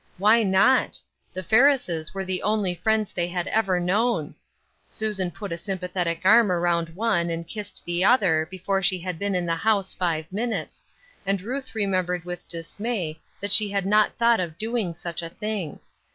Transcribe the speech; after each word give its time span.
Why 0.17 0.41
not? 0.41 0.99
The 1.31 1.43
Ferrises 1.43 2.11
were 2.11 2.25
the 2.25 2.41
only 2.41 2.73
friends 2.73 3.13
they 3.13 3.27
had 3.27 3.45
ever 3.49 3.79
known. 3.79 4.33
Susan 4.89 5.29
put 5.29 5.51
a 5.51 5.57
symyathetic 5.57 6.21
arm 6.25 6.51
around 6.51 6.89
one 6.95 7.29
and 7.29 7.47
kissed 7.47 7.85
the 7.85 8.03
other 8.03 8.47
before 8.49 8.81
she 8.81 8.97
had 8.97 9.19
been 9.19 9.35
in 9.35 9.45
the 9.45 9.53
house 9.57 9.93
five 9.93 10.31
minutes, 10.33 10.85
and 11.23 11.39
Ruth 11.43 11.75
re 11.75 11.85
membered 11.85 12.25
with 12.25 12.47
dismay 12.47 13.19
that 13.41 13.51
she 13.51 13.69
had 13.69 13.85
not 13.85 14.17
thought 14.17 14.39
of 14.39 14.57
doing 14.57 14.95
such 14.95 15.21
a 15.21 15.29
thing. 15.29 15.79